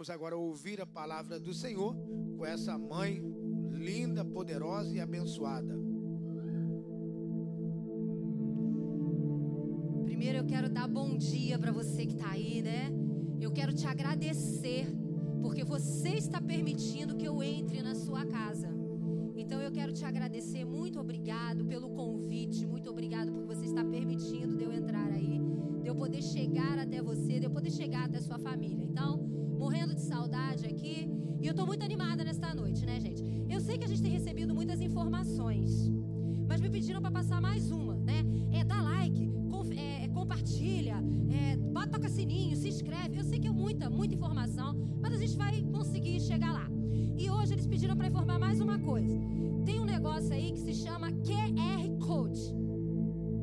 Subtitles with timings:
[0.00, 1.94] Vamos agora ouvir a palavra do Senhor
[2.38, 3.22] com essa mãe
[3.70, 5.78] linda, poderosa e abençoada.
[10.06, 12.90] Primeiro eu quero dar bom dia para você que está aí, né?
[13.38, 14.86] Eu quero te agradecer
[15.42, 18.70] porque você está permitindo que eu entre na sua casa.
[19.36, 24.56] Então eu quero te agradecer, muito obrigado pelo convite, muito obrigado porque você está permitindo
[24.56, 25.38] de eu entrar aí,
[25.82, 28.82] de eu poder chegar até você, de eu poder chegar até sua família.
[28.82, 30.96] Então, morrendo de saudade aqui.
[31.40, 33.22] E eu estou muito animada nesta noite, né, gente?
[33.48, 35.70] Eu sei que a gente tem recebido muitas informações,
[36.48, 38.24] mas me pediram para passar mais uma, né?
[38.52, 39.30] É dá like,
[39.76, 40.96] é, é, compartilha,
[41.30, 43.18] é, bota, toca sininho, se inscreve.
[43.18, 46.66] Eu sei que é muita, muita informação, mas a gente vai conseguir chegar lá.
[47.18, 49.14] E hoje eles pediram para informar mais uma coisa.
[49.66, 52.54] Tem um negócio aí que se chama QR Code,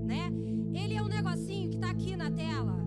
[0.03, 0.31] né?
[0.73, 2.86] Ele é um negocinho que está aqui na tela,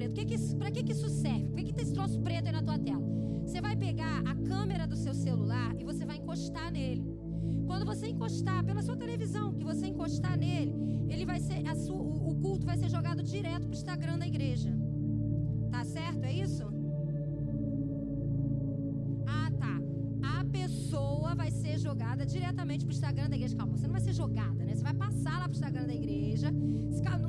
[0.00, 0.14] preto.
[0.14, 1.46] Que que, pra que, que isso serve?
[1.48, 3.04] Por que, que tem esse troço preto aí na tua tela?
[3.44, 7.04] Você vai pegar a câmera do seu celular e você vai encostar nele.
[7.66, 10.74] Quando você encostar pela sua televisão, que você encostar nele,
[11.08, 14.26] ele vai ser sua, o, o culto vai ser jogado direto para o Instagram da
[14.26, 14.70] igreja.
[15.70, 16.24] Tá certo?
[16.24, 16.64] É isso?
[21.90, 23.56] Jogada diretamente para o Instagram da igreja.
[23.56, 24.74] Calma, você não vai ser jogada, né?
[24.74, 26.48] Você vai passar lá para o Instagram da igreja.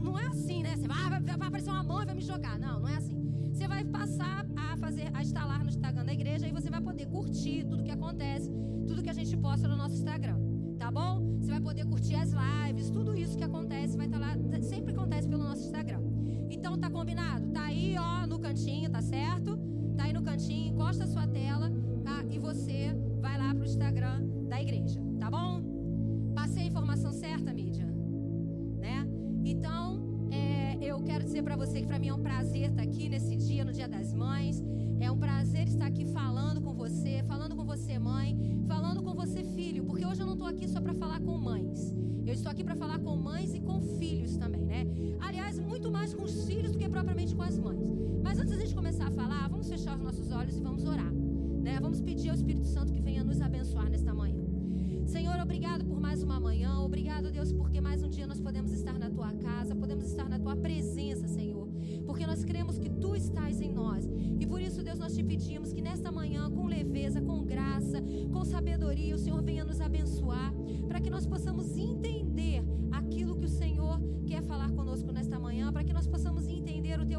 [0.07, 0.75] Não é assim, né?
[0.75, 2.59] Você vai, vai, vai aparecer uma mão e vai me jogar.
[2.59, 3.17] Não, não é assim.
[3.51, 7.07] Você vai passar a fazer, a instalar no Instagram da igreja e você vai poder
[7.07, 8.51] curtir tudo que acontece,
[8.87, 10.37] tudo que a gente posta no nosso Instagram.
[10.77, 11.37] Tá bom?
[11.39, 14.93] Você vai poder curtir as lives, tudo isso que acontece vai estar tá lá, sempre
[14.93, 16.01] acontece pelo nosso Instagram.
[16.49, 17.47] Então tá combinado?
[17.51, 19.57] Tá aí, ó, no cantinho, tá certo?
[19.95, 21.71] Tá aí no cantinho, encosta a sua tela,
[22.03, 22.23] tá?
[22.29, 25.61] E você vai lá pro Instagram da igreja, tá bom?
[26.35, 27.85] Passei a informação certa, mídia?
[28.85, 29.07] Né?
[29.45, 33.07] Então, é, eu quero dizer para você que para mim é um prazer estar aqui
[33.07, 34.61] nesse dia, no Dia das Mães.
[34.99, 38.37] É um prazer estar aqui falando com você, falando com você, mãe,
[38.67, 41.95] falando com você, filho, porque hoje eu não estou aqui só para falar com mães.
[42.25, 44.85] Eu estou aqui para falar com mães e com filhos também, né?
[45.21, 47.79] Aliás, muito mais com os filhos do que propriamente com as mães.
[48.21, 51.11] Mas antes da gente começar a falar, vamos fechar os nossos olhos e vamos orar.
[51.65, 51.79] Né?
[51.79, 54.40] Vamos pedir ao Espírito Santo que venha nos abençoar nesta manhã.
[55.05, 56.79] Senhor, obrigado por mais uma manhã.
[56.79, 60.39] Obrigado, Deus, porque mais um dia nós podemos estar na tua casa, podemos estar na
[60.39, 61.67] tua presença, Senhor.
[62.05, 64.09] Porque nós cremos que tu estás em nós.
[64.39, 68.01] E por isso, Deus, nós te pedimos que nesta manhã, com leveza, com graça,
[68.31, 70.53] com sabedoria, o Senhor venha nos abençoar,
[70.87, 72.30] para que nós possamos entender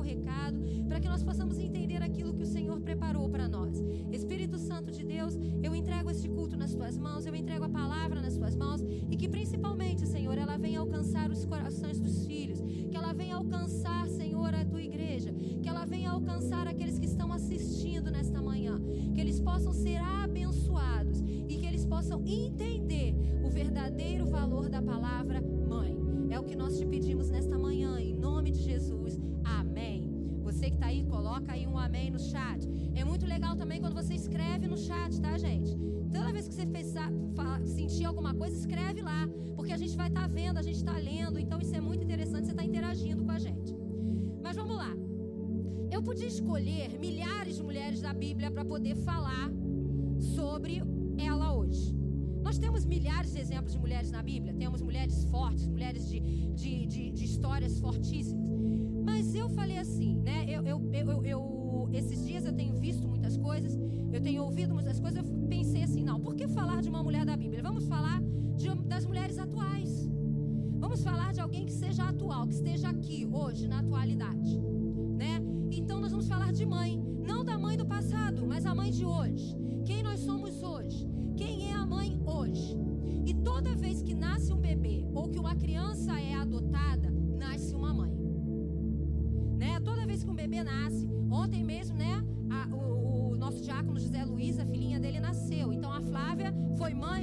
[0.03, 0.59] recado,
[0.89, 3.83] para que nós possamos entender aquilo que o Senhor preparou para nós.
[4.11, 8.21] Espírito Santo de Deus, eu entrego este culto nas tuas mãos, eu entrego a palavra
[8.21, 12.97] nas tuas mãos e que principalmente, Senhor, ela venha alcançar os corações dos filhos, que
[12.97, 18.11] ela venha alcançar, Senhor, a tua igreja, que ela venha alcançar aqueles que estão assistindo
[18.11, 18.81] nesta manhã,
[19.15, 23.15] que eles possam ser abençoados e que eles possam entender
[23.45, 25.97] o verdadeiro valor da palavra mãe.
[26.31, 29.02] É o que nós te pedimos nesta manhã, em nome de Jesus.
[30.63, 32.61] Você que está aí, coloca aí um amém no chat.
[32.95, 35.77] É muito legal também quando você escreve no chat, tá, gente?
[36.13, 37.11] Toda vez que você pensar,
[37.67, 39.29] sentir alguma coisa, escreve lá.
[39.57, 41.37] Porque a gente vai estar tá vendo, a gente está lendo.
[41.37, 43.75] Então isso é muito interessante, você está interagindo com a gente.
[44.41, 44.93] Mas vamos lá.
[45.91, 49.51] Eu podia escolher milhares de mulheres da Bíblia para poder falar
[50.37, 50.81] sobre
[51.19, 51.93] ela hoje.
[52.41, 56.21] Nós temos milhares de exemplos de mulheres na Bíblia, temos mulheres fortes, mulheres de,
[56.55, 58.62] de, de, de histórias fortíssimas.
[59.05, 60.47] Mas eu falei assim, né?
[60.49, 63.79] Eu, eu, eu, eu, esses dias eu tenho visto muitas coisas,
[64.13, 67.25] eu tenho ouvido muitas coisas, eu pensei assim, não, por que falar de uma mulher
[67.25, 67.63] da Bíblia?
[67.63, 68.21] Vamos falar
[68.57, 70.11] de, das mulheres atuais.
[70.85, 74.59] Vamos falar de alguém que seja atual, que esteja aqui hoje, na atualidade.
[75.17, 75.41] Né?
[75.71, 79.05] Então nós vamos falar de mãe, não da mãe do passado, mas a mãe de
[79.05, 79.57] hoje.
[79.85, 81.09] Quem nós somos hoje?
[81.37, 82.77] Quem é a mãe hoje?
[83.25, 86.02] E toda vez que nasce um bebê ou que uma criança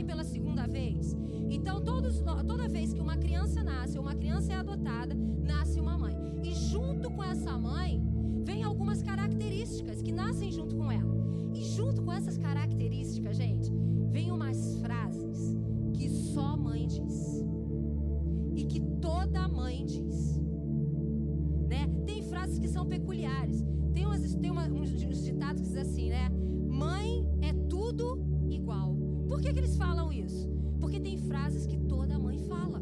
[0.04, 1.16] pela segunda vez.
[1.50, 5.98] Então todos, toda vez que uma criança nasce ou uma criança é adotada, nasce uma
[5.98, 6.16] mãe.
[6.44, 8.02] E junto com essa mãe
[8.44, 11.18] vem algumas características que nascem junto com ela.
[11.54, 13.72] E junto com essas características, gente,
[14.10, 15.58] vem umas frases
[15.94, 17.44] que só mãe diz.
[18.56, 20.40] E que toda mãe diz.
[21.68, 21.88] Né?
[22.06, 23.64] Tem frases que são peculiares.
[23.94, 26.30] Tem, umas, tem uma, uns, uns ditados que dizem assim, né?
[26.68, 28.99] Mãe é tudo igual.
[29.30, 30.44] Por que, que eles falam isso?
[30.82, 32.82] Porque tem frases que toda mãe fala.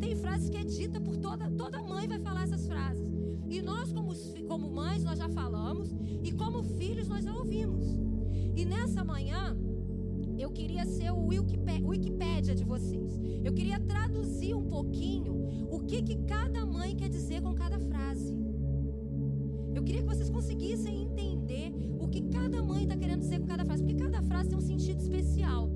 [0.00, 3.06] Tem frases frase que é dita por toda, toda mãe vai falar essas frases.
[3.48, 4.12] E nós, como,
[4.46, 7.86] como mães, nós já falamos, e como filhos, nós já ouvimos.
[8.54, 9.56] E nessa manhã,
[10.38, 13.18] eu queria ser o Wikipédia de vocês.
[13.42, 15.34] Eu queria traduzir um pouquinho
[15.70, 18.36] o que, que cada mãe quer dizer com cada frase.
[19.74, 21.72] Eu queria que vocês conseguissem entender
[24.88, 25.70] sentido especial.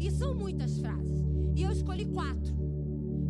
[0.00, 1.24] E são muitas frases.
[1.54, 2.54] E eu escolhi quatro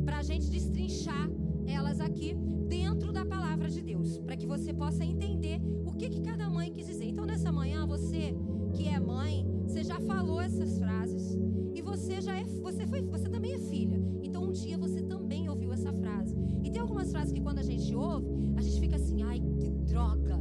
[0.04, 1.30] para a gente destrinchar
[1.66, 2.34] elas aqui
[2.68, 6.72] dentro da palavra de Deus, para que você possa entender o que, que cada mãe
[6.72, 7.04] quis dizer.
[7.04, 8.34] Então, nessa manhã, você
[8.72, 11.36] que é mãe, você já falou essas frases
[11.74, 14.00] e você já é, você foi, você também é filha.
[14.22, 16.34] Então, um dia você também ouviu essa frase.
[16.64, 19.70] E tem algumas frases que quando a gente ouve, a gente fica assim, ai, que
[19.70, 20.36] droga,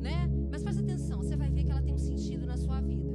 [0.00, 0.28] né?
[0.50, 3.07] Mas presta atenção, você vai ver que ela tem um sentido na sua vida.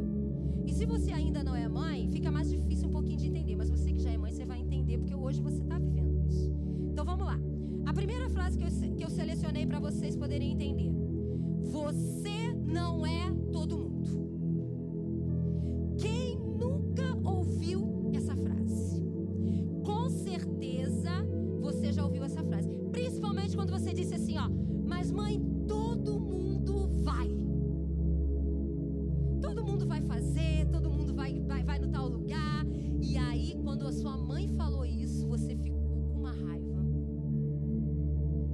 [0.84, 3.56] Se você ainda não é mãe, fica mais difícil um pouquinho de entender.
[3.56, 6.52] Mas você que já é mãe, você vai entender, porque hoje você está vivendo isso.
[6.92, 7.40] Então vamos lá.
[7.86, 10.92] A primeira frase que eu, que eu selecionei para vocês poderem entender:
[11.78, 14.12] Você não é todo mundo.
[16.04, 19.02] Quem nunca ouviu essa frase?
[19.86, 21.14] Com certeza
[21.62, 22.68] você já ouviu essa frase.
[22.92, 24.50] Principalmente quando você disse assim, ó,
[24.86, 27.30] mas mãe, todo mundo vai.
[29.42, 30.53] Todo mundo vai fazer,
[33.94, 36.82] sua mãe falou isso, você ficou com uma raiva.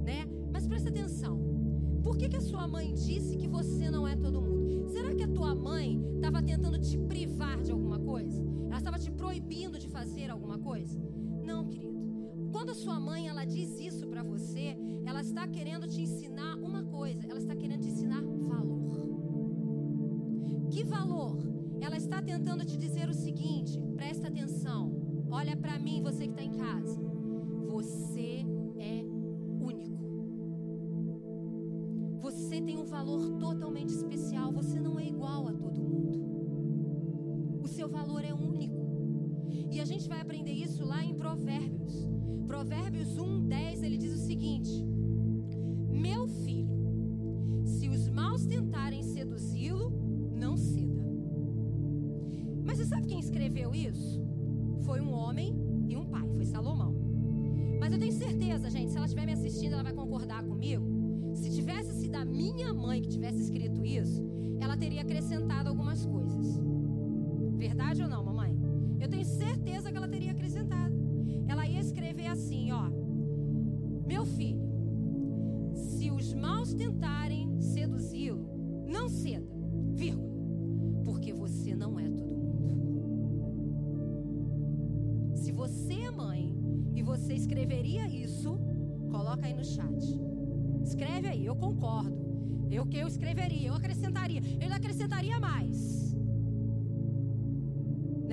[0.04, 0.26] Né?
[0.52, 1.38] Mas presta atenção.
[2.02, 4.88] Por que, que a sua mãe disse que você não é todo mundo?
[4.88, 8.42] Será que a tua mãe estava tentando te privar de alguma coisa?
[8.68, 10.98] Ela estava te proibindo de fazer alguma coisa?
[11.44, 12.00] Não, querido.
[12.52, 16.82] Quando a sua mãe ela diz isso para você, ela está querendo te ensinar uma
[16.84, 17.26] coisa.
[17.28, 19.08] Ela está querendo te ensinar valor.
[20.70, 21.38] Que valor?
[21.80, 24.99] Ela está tentando te dizer o seguinte: presta atenção.
[25.30, 27.00] Olha para mim, você que está em casa.
[27.68, 28.44] Você
[28.78, 29.04] é
[29.60, 30.04] único.
[32.20, 34.52] Você tem um valor totalmente especial.
[34.52, 37.60] Você não é igual a todo mundo.
[37.62, 38.80] O seu valor é único.
[39.70, 42.08] E a gente vai aprender isso lá em Provérbios.
[42.48, 44.84] Provérbios 1, 10, ele diz o seguinte:
[45.88, 49.92] Meu filho, se os maus tentarem seduzi-lo,
[50.34, 51.04] não ceda.
[52.64, 54.19] Mas você sabe quem escreveu isso?
[54.90, 55.54] Foi um homem
[55.88, 56.92] e um pai, foi Salomão.
[57.78, 60.84] Mas eu tenho certeza, gente, se ela estiver me assistindo, ela vai concordar comigo.
[61.32, 64.20] Se tivesse sido a minha mãe que tivesse escrito isso,
[64.60, 66.60] ela teria acrescentado algumas coisas.
[67.56, 68.58] Verdade ou não, mamãe?
[68.98, 70.92] Eu tenho certeza que ela teria acrescentado.
[71.46, 72.90] Ela ia escrever assim, ó:
[74.04, 74.60] Meu filho,
[75.72, 78.44] se os maus tentarem seduzi-lo,
[78.88, 79.49] não ceda,
[91.50, 92.18] eu concordo.
[92.70, 95.78] Eu que eu escreveria, eu acrescentaria, eu acrescentaria mais.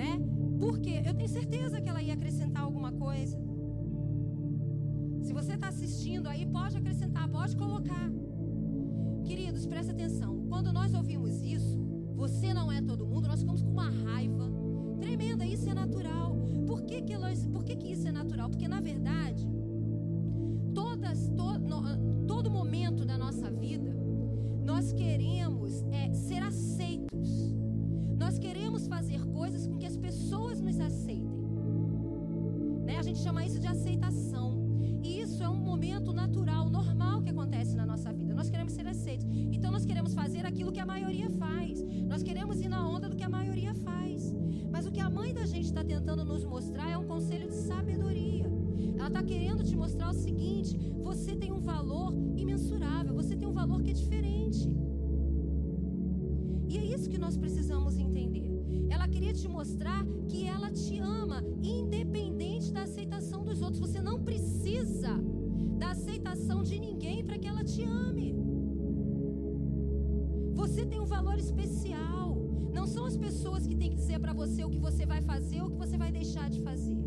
[0.00, 0.12] Né?
[0.60, 3.36] Porque eu tenho certeza que ela ia acrescentar alguma coisa.
[5.22, 8.08] Se você está assistindo aí, pode acrescentar, pode colocar.
[9.24, 10.46] Queridos, presta atenção.
[10.48, 11.76] Quando nós ouvimos isso,
[12.14, 14.46] você não é todo mundo, nós ficamos com uma raiva
[15.00, 15.44] tremenda.
[15.44, 16.36] Isso é natural.
[16.66, 17.14] Por que, que,
[17.52, 18.48] por que, que isso é natural?
[18.48, 19.46] Porque, na verdade,
[45.78, 48.46] está tentando nos mostrar é um conselho de sabedoria.
[48.96, 50.76] Ela está querendo te mostrar o seguinte:
[51.08, 54.68] você tem um valor imensurável, você tem um valor que é diferente.
[56.68, 58.48] E é isso que nós precisamos entender.
[58.90, 63.78] Ela queria te mostrar que ela te ama, independente da aceitação dos outros.
[63.78, 65.12] Você não precisa
[65.78, 68.34] da aceitação de ninguém para que ela te ame.
[70.54, 72.37] Você tem um valor especial.
[72.72, 75.60] Não são as pessoas que têm que dizer para você o que você vai fazer
[75.60, 76.98] ou o que você vai deixar de fazer.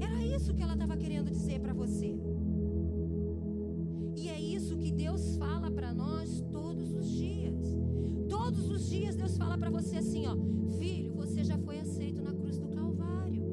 [0.00, 2.18] Era isso que ela estava querendo dizer para você.
[4.16, 7.58] E é isso que Deus fala para nós todos os dias.
[8.28, 10.36] Todos os dias Deus fala para você assim, ó,
[10.78, 13.44] filho, você já foi aceito na cruz do Calvário.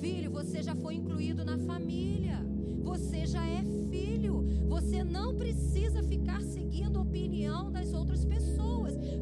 [0.00, 2.44] Filho, você já foi incluído na família.
[2.82, 4.44] Você já é filho.
[4.68, 8.55] Você não precisa ficar seguindo a opinião das outras pessoas,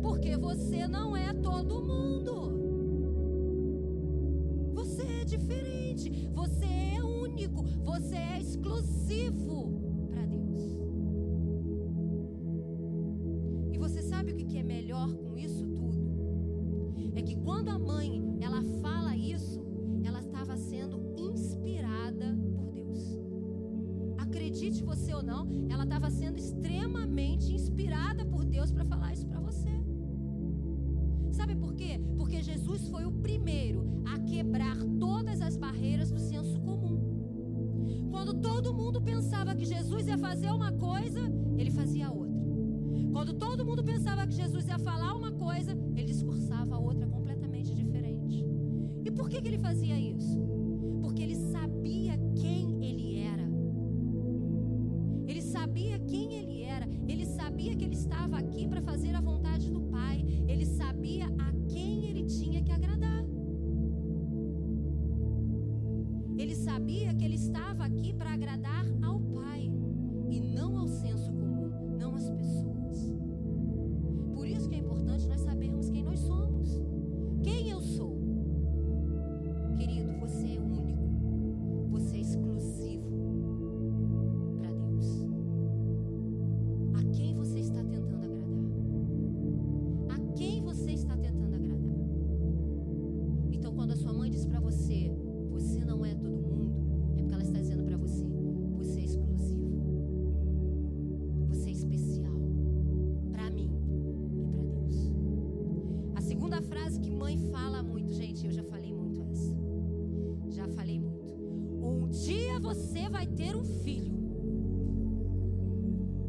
[0.04, 2.52] porque você não é todo mundo.
[4.75, 9.73] Você é diferente, você é único, você é exclusivo.
[49.64, 50.23] fazia isso?
[106.44, 109.56] Segunda frase que mãe fala muito, gente, eu já falei muito essa.
[110.50, 111.32] Já falei muito.
[111.82, 114.12] Um dia você vai ter um filho.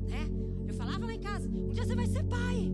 [0.07, 0.25] Né?
[0.69, 2.71] Eu falava lá em casa, um dia você vai ser pai.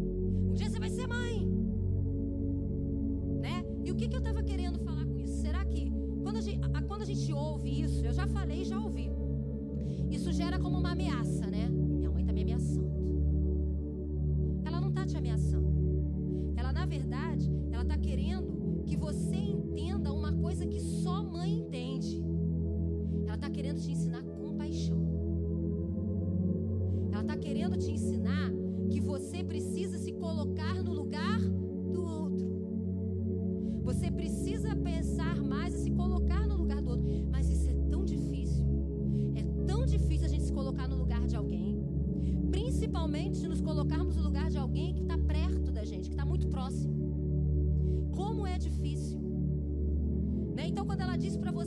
[43.02, 46.24] principalmente se nos colocarmos no lugar de alguém que está perto da gente, que está
[46.24, 46.94] muito próximo.
[48.16, 49.20] Como é difícil.
[50.56, 50.68] Né?
[50.68, 51.61] Então, quando ela diz para você,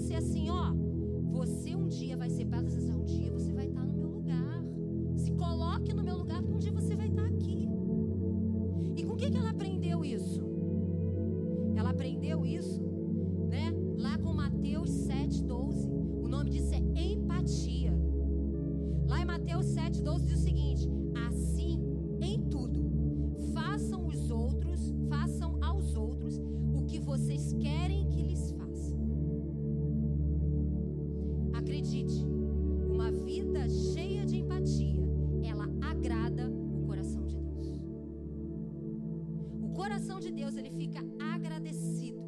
[39.75, 41.01] coração de Deus ele fica
[41.35, 42.23] agradecido,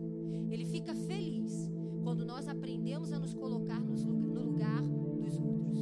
[0.51, 1.53] ele fica feliz
[2.03, 4.83] quando nós aprendemos a nos colocar no lugar
[5.23, 5.75] dos outros.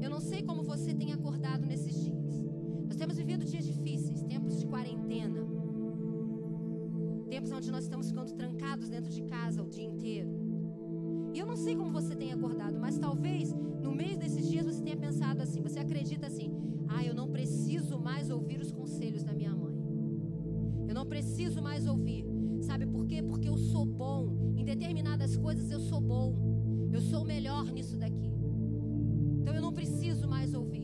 [0.00, 2.34] Eu não sei como você tem acordado nesses dias.
[2.86, 5.42] Nós temos vivido dias difíceis, tempos de quarentena,
[7.28, 10.30] tempos onde nós estamos ficando trancados dentro de casa o dia inteiro.
[11.34, 13.52] E eu não sei como você tem acordado, mas talvez
[13.82, 16.50] no meio desses dias você tenha pensado assim, você acredita assim:
[16.88, 19.67] "Ah, eu não preciso mais ouvir os conselhos da minha mãe
[21.08, 22.24] preciso mais ouvir.
[22.60, 23.22] Sabe por quê?
[23.22, 24.54] Porque eu sou bom.
[24.56, 26.34] Em determinadas coisas eu sou bom.
[26.92, 28.30] Eu sou melhor nisso daqui.
[29.40, 30.77] Então eu não preciso mais ouvir.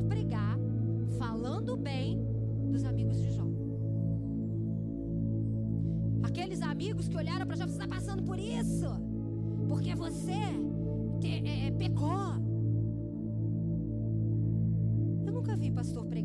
[0.00, 0.56] Pregar
[1.18, 2.24] falando bem
[2.70, 3.42] dos amigos de Jó.
[6.22, 8.88] Aqueles amigos que olharam para Jó, você está passando por isso,
[9.68, 10.40] porque você
[11.20, 12.34] te, é, é, pecou.
[15.26, 16.21] Eu nunca vi pastor pregando,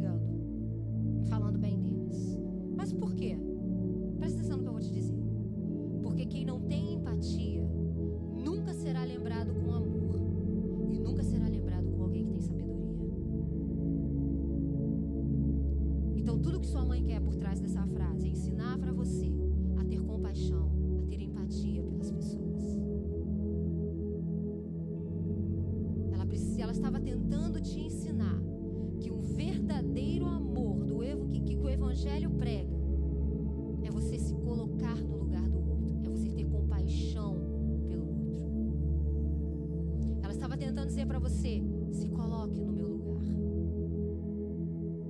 [41.28, 43.22] você: se coloque no meu lugar.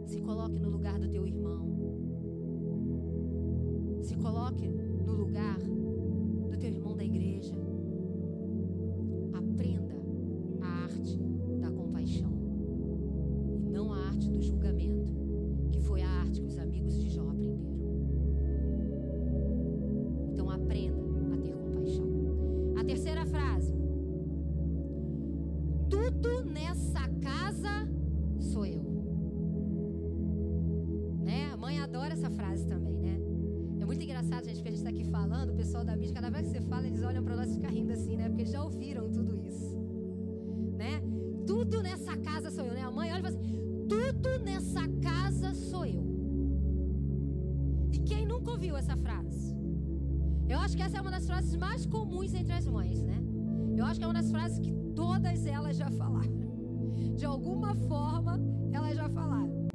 [0.08, 1.68] Se coloque no lugar do teu irmão.
[4.02, 5.57] Se coloque no lugar
[44.18, 46.06] tudo nessa casa sou eu.
[47.92, 49.56] E quem nunca ouviu essa frase?
[50.48, 53.22] Eu acho que essa é uma das frases mais comuns entre as mães, né?
[53.76, 56.38] Eu acho que é uma das frases que todas elas já falaram.
[57.16, 58.40] De alguma forma,
[58.72, 59.68] elas já falaram.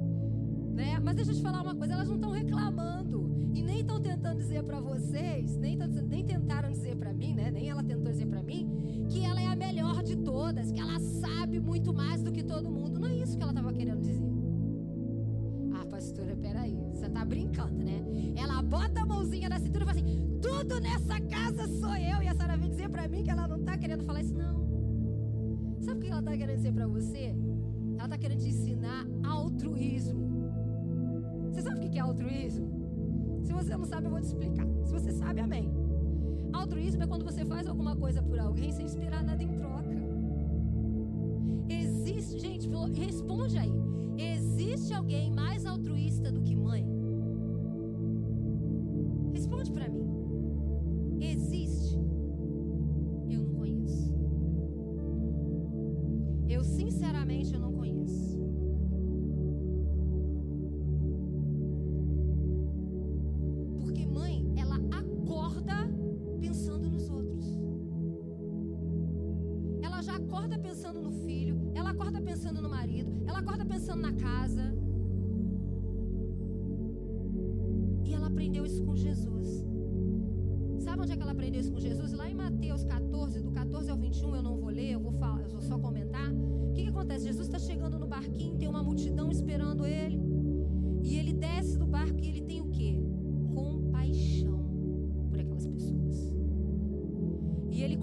[0.73, 0.99] Né?
[0.99, 4.37] Mas deixa eu te falar uma coisa, elas não estão reclamando e nem estão tentando
[4.39, 7.51] dizer para vocês, nem, tão, nem tentaram dizer para mim, né?
[7.51, 10.99] Nem ela tentou dizer para mim que ela é a melhor de todas, que ela
[10.99, 12.99] sabe muito mais do que todo mundo.
[12.99, 14.32] Não é isso que ela estava querendo dizer.
[17.13, 18.03] Tá brincando, né?
[18.35, 22.21] Ela bota a mãozinha na cintura e fala assim: tudo nessa casa sou eu.
[22.21, 24.63] E a senhora vem dizer para mim que ela não tá querendo falar isso, não.
[25.79, 27.35] Sabe o que ela tá querendo dizer para você?
[27.97, 30.23] Ela tá querendo te ensinar altruísmo.
[31.51, 32.67] Você sabe o que é altruísmo?
[33.43, 34.65] Se você não sabe, eu vou te explicar.
[34.85, 35.71] Se você sabe, amém.
[36.51, 39.93] Altruísmo é quando você faz alguma coisa por alguém sem esperar nada em troca.
[41.69, 43.73] Existe, gente, responde aí.
[44.17, 46.92] Existe alguém mais altruísta do que mãe?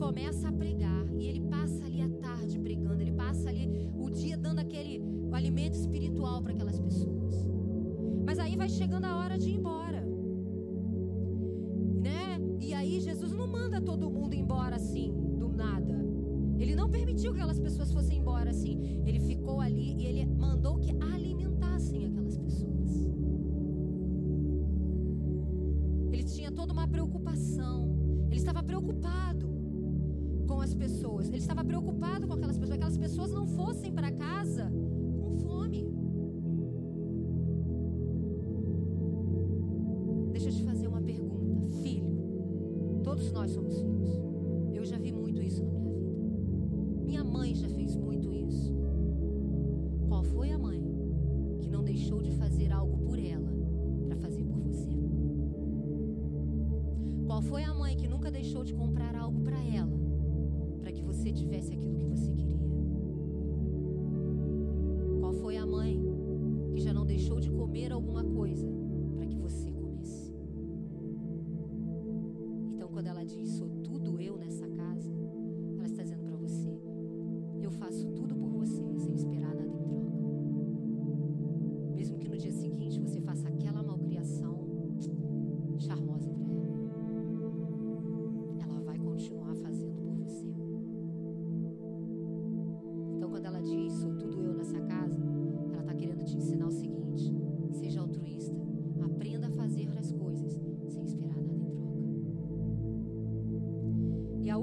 [0.00, 1.06] Começa a pregar.
[1.18, 3.02] E ele passa ali a tarde pregando.
[3.02, 7.34] Ele passa ali o dia dando aquele alimento espiritual para aquelas pessoas.
[8.24, 10.00] Mas aí vai chegando a hora de ir embora.
[12.06, 12.40] Né?
[12.60, 15.98] E aí Jesus não manda todo mundo embora assim, do nada.
[16.58, 18.19] Ele não permitiu que aquelas pessoas fossem
[31.50, 31.99] estava preocupado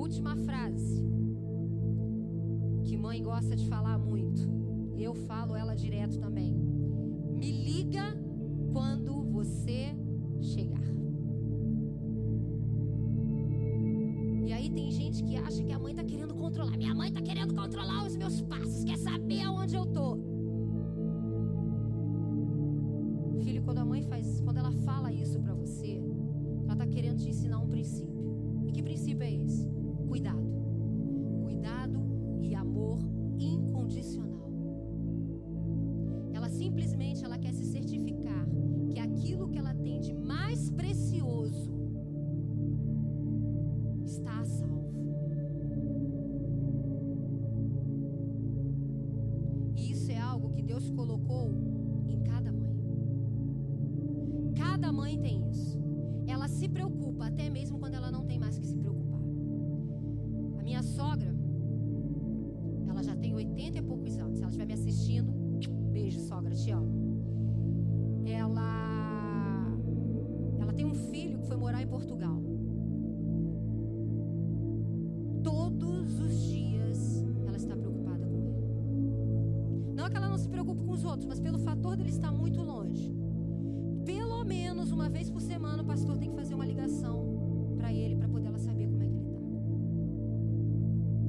[0.08, 1.06] última frase,
[2.86, 4.42] que mãe gosta de falar muito,
[4.98, 6.67] eu falo ela direto também.
[50.58, 51.54] Que Deus colocou
[52.08, 52.76] em cada mãe.
[54.56, 55.78] Cada mãe tem isso.
[56.26, 59.22] Ela se preocupa até mesmo quando ela não tem mais que se preocupar.
[60.60, 61.32] A minha sogra,
[62.90, 64.38] ela já tem 80 e poucos anos.
[64.38, 65.32] Se ela estiver me assistindo,
[65.92, 66.92] beijo, sogra, te amo.
[68.26, 69.78] Ela
[70.60, 72.47] ela tem um filho que foi morar em Portugal.
[80.58, 83.14] Preocupe com os outros, mas pelo fator dele estar muito longe.
[84.04, 88.16] Pelo menos uma vez por semana o pastor tem que fazer uma ligação para ele
[88.16, 89.40] para poder ela saber como é que ele está.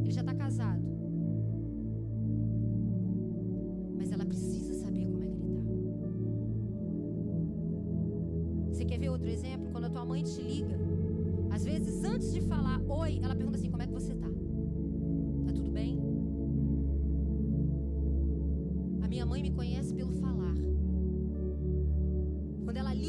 [0.01, 0.83] Ele já está casado.
[3.99, 6.09] Mas ela precisa saber como é que ele está.
[8.73, 9.69] Você quer ver outro exemplo?
[9.71, 10.79] Quando a tua mãe te liga,
[11.51, 14.28] às vezes antes de falar oi, ela pergunta assim: como é que você tá?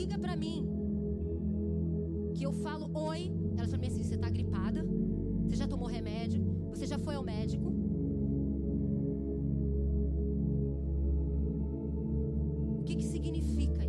[0.10, 0.68] Liga pra mim,
[2.34, 4.84] que eu falo oi, ela fala assim: você tá gripada?
[5.48, 6.42] Você já tomou remédio?
[6.72, 7.70] Você já foi ao médico?
[12.80, 13.86] O que, que significa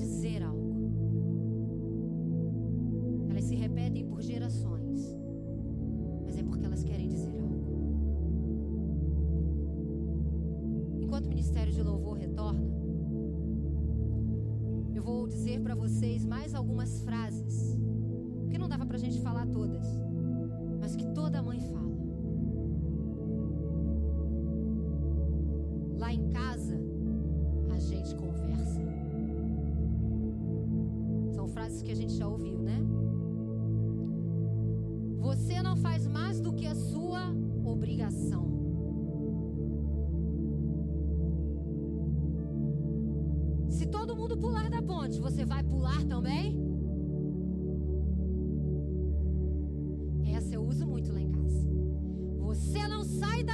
[0.00, 0.70] dizer algo.
[3.30, 4.79] Elas se repetem por gerações.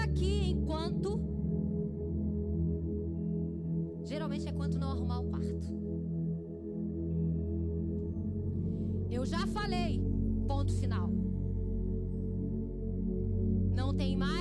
[0.07, 1.21] Sai daqui enquanto.
[4.05, 5.67] Geralmente é quando não arrumar o quarto.
[9.11, 10.01] Eu já falei,
[10.47, 11.11] ponto final.
[13.75, 14.36] Não tem mais